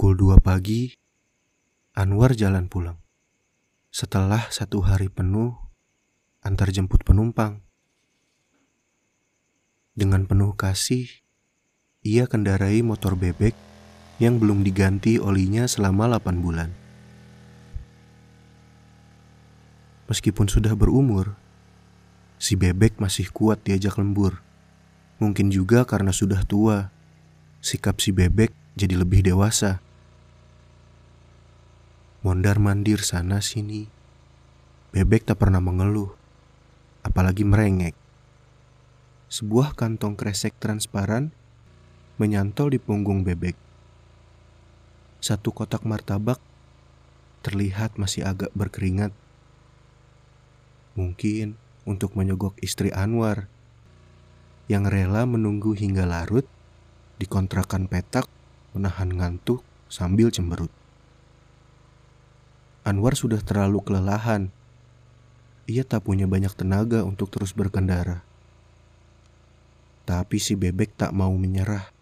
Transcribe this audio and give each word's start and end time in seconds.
Pukul 0.00 0.16
2 0.16 0.40
pagi, 0.40 0.96
Anwar 1.92 2.32
jalan 2.32 2.72
pulang. 2.72 2.96
Setelah 3.92 4.48
satu 4.48 4.80
hari 4.80 5.12
penuh 5.12 5.52
antar 6.40 6.72
jemput 6.72 7.04
penumpang. 7.04 7.60
Dengan 9.92 10.24
penuh 10.24 10.56
kasih, 10.56 11.04
ia 12.00 12.24
kendarai 12.24 12.80
motor 12.80 13.12
bebek 13.12 13.52
yang 14.16 14.40
belum 14.40 14.64
diganti 14.64 15.20
olinya 15.20 15.68
selama 15.68 16.16
8 16.16 16.40
bulan. 16.40 16.72
Meskipun 20.08 20.48
sudah 20.48 20.72
berumur, 20.72 21.36
si 22.40 22.56
bebek 22.56 22.96
masih 23.04 23.28
kuat 23.28 23.60
diajak 23.68 24.00
lembur. 24.00 24.40
Mungkin 25.20 25.52
juga 25.52 25.84
karena 25.84 26.08
sudah 26.08 26.40
tua, 26.48 26.88
sikap 27.60 28.00
si 28.00 28.16
bebek 28.16 28.56
jadi 28.80 28.96
lebih 28.96 29.28
dewasa. 29.28 29.89
Mondar-mandir 32.20 33.00
sana 33.00 33.40
sini, 33.40 33.88
bebek 34.92 35.24
tak 35.24 35.40
pernah 35.40 35.56
mengeluh, 35.56 36.12
apalagi 37.00 37.48
merengek. 37.48 37.96
Sebuah 39.32 39.72
kantong 39.72 40.20
kresek 40.20 40.52
transparan 40.60 41.32
menyantol 42.20 42.76
di 42.76 42.78
punggung 42.82 43.24
bebek. 43.24 43.56
Satu 45.24 45.48
kotak 45.48 45.88
martabak 45.88 46.36
terlihat 47.40 47.96
masih 47.96 48.28
agak 48.28 48.52
berkeringat. 48.52 49.16
Mungkin 51.00 51.56
untuk 51.88 52.20
menyogok 52.20 52.52
istri 52.60 52.92
Anwar 52.92 53.48
yang 54.68 54.84
rela 54.84 55.24
menunggu 55.24 55.72
hingga 55.72 56.04
larut 56.04 56.44
di 57.16 57.24
kontrakan 57.24 57.88
petak 57.88 58.28
menahan 58.76 59.08
ngantuk 59.08 59.64
sambil 59.88 60.28
cemberut. 60.28 60.68
Anwar 62.80 63.12
sudah 63.12 63.44
terlalu 63.44 63.84
kelelahan. 63.84 64.48
Ia 65.68 65.84
tak 65.84 66.08
punya 66.08 66.24
banyak 66.24 66.56
tenaga 66.56 67.04
untuk 67.04 67.28
terus 67.28 67.52
berkendara. 67.52 68.24
Tapi 70.08 70.40
si 70.40 70.56
bebek 70.56 70.96
tak 70.96 71.12
mau 71.12 71.30
menyerah. 71.36 71.92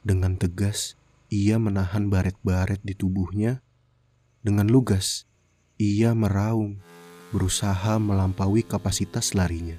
Dengan 0.00 0.38
tegas, 0.38 0.96
ia 1.28 1.60
menahan 1.60 2.08
baret-baret 2.08 2.80
di 2.80 2.96
tubuhnya. 2.96 3.60
Dengan 4.40 4.70
lugas, 4.72 5.28
ia 5.76 6.16
meraung 6.16 6.80
berusaha 7.30 8.00
melampaui 8.00 8.66
kapasitas 8.66 9.36
larinya. 9.38 9.76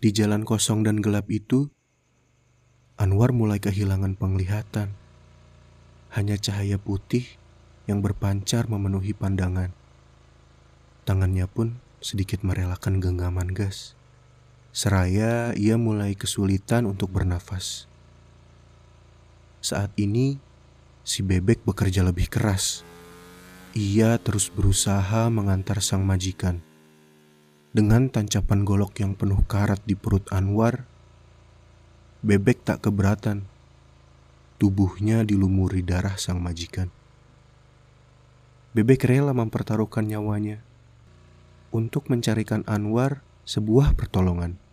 Di 0.00 0.14
jalan 0.14 0.46
kosong 0.46 0.86
dan 0.86 1.02
gelap 1.02 1.26
itu, 1.28 1.70
Anwar 2.96 3.36
mulai 3.36 3.60
kehilangan 3.60 4.16
penglihatan. 4.16 5.05
Hanya 6.16 6.40
cahaya 6.40 6.80
putih 6.80 7.28
yang 7.84 8.00
berpancar 8.00 8.72
memenuhi 8.72 9.12
pandangan. 9.12 9.76
Tangannya 11.04 11.44
pun 11.44 11.76
sedikit 12.00 12.40
merelakan 12.40 12.98
genggaman 13.04 13.52
gas. 13.52 13.92
Seraya 14.72 15.52
ia 15.52 15.76
mulai 15.76 16.16
kesulitan 16.16 16.88
untuk 16.88 17.12
bernafas. 17.12 17.84
Saat 19.60 19.92
ini, 20.00 20.40
si 21.04 21.20
bebek 21.20 21.62
bekerja 21.68 22.00
lebih 22.00 22.32
keras 22.32 22.86
ia 23.76 24.16
terus 24.16 24.48
berusaha 24.48 25.28
mengantar 25.28 25.84
sang 25.84 26.00
majikan. 26.00 26.64
Dengan 27.76 28.08
tancapan 28.08 28.64
golok 28.64 29.04
yang 29.04 29.12
penuh 29.12 29.44
karat 29.44 29.84
di 29.84 29.92
perut 29.92 30.24
Anwar, 30.32 30.88
bebek 32.24 32.64
tak 32.64 32.88
keberatan. 32.88 33.44
Tubuhnya 34.56 35.20
dilumuri 35.20 35.84
darah 35.84 36.16
sang 36.16 36.40
majikan. 36.40 36.88
Bebek 38.72 39.04
rela 39.04 39.36
mempertaruhkan 39.36 40.08
nyawanya 40.08 40.64
untuk 41.72 42.08
mencarikan 42.08 42.64
Anwar 42.64 43.20
sebuah 43.44 43.92
pertolongan. 43.96 44.65